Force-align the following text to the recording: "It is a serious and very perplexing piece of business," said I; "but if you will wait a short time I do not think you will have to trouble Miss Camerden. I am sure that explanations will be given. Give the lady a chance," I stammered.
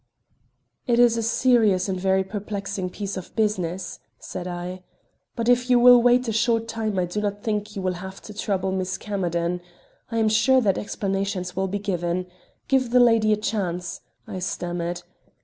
"It 0.87 0.97
is 0.97 1.15
a 1.15 1.21
serious 1.21 1.87
and 1.87 1.99
very 1.99 2.23
perplexing 2.23 2.89
piece 2.89 3.17
of 3.17 3.35
business," 3.35 3.99
said 4.17 4.47
I; 4.47 4.81
"but 5.35 5.47
if 5.47 5.69
you 5.69 5.77
will 5.77 6.01
wait 6.01 6.27
a 6.27 6.31
short 6.33 6.67
time 6.67 6.97
I 6.97 7.05
do 7.05 7.21
not 7.21 7.43
think 7.43 7.75
you 7.75 7.83
will 7.83 7.93
have 7.93 8.19
to 8.23 8.33
trouble 8.33 8.71
Miss 8.71 8.97
Camerden. 8.97 9.61
I 10.09 10.17
am 10.17 10.27
sure 10.27 10.59
that 10.59 10.79
explanations 10.79 11.55
will 11.55 11.67
be 11.67 11.77
given. 11.77 12.25
Give 12.67 12.89
the 12.89 12.99
lady 12.99 13.31
a 13.31 13.37
chance," 13.37 14.01
I 14.25 14.39
stammered. 14.39 15.03